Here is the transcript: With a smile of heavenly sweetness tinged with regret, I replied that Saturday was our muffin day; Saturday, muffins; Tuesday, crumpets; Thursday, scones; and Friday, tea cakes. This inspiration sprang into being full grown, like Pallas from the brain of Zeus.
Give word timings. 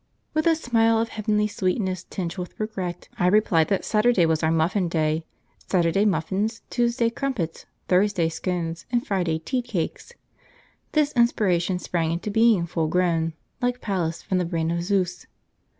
With 0.33 0.47
a 0.47 0.55
smile 0.55 0.97
of 0.97 1.09
heavenly 1.09 1.45
sweetness 1.45 2.05
tinged 2.05 2.35
with 2.37 2.59
regret, 2.59 3.07
I 3.19 3.27
replied 3.27 3.67
that 3.67 3.85
Saturday 3.85 4.25
was 4.25 4.41
our 4.41 4.49
muffin 4.49 4.89
day; 4.89 5.25
Saturday, 5.69 6.05
muffins; 6.05 6.63
Tuesday, 6.71 7.11
crumpets; 7.11 7.67
Thursday, 7.87 8.27
scones; 8.27 8.87
and 8.91 9.05
Friday, 9.05 9.37
tea 9.37 9.61
cakes. 9.61 10.11
This 10.93 11.13
inspiration 11.13 11.77
sprang 11.77 12.11
into 12.11 12.31
being 12.31 12.65
full 12.65 12.87
grown, 12.87 13.33
like 13.61 13.79
Pallas 13.79 14.23
from 14.23 14.39
the 14.39 14.45
brain 14.45 14.71
of 14.71 14.81
Zeus. 14.81 15.27